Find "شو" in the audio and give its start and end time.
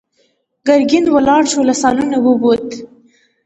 1.51-1.61